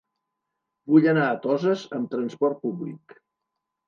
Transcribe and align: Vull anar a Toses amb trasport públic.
Vull 0.93 1.03
anar 1.11 1.25
a 1.33 1.35
Toses 1.43 1.83
amb 1.97 2.07
trasport 2.13 2.57
públic. 2.65 3.15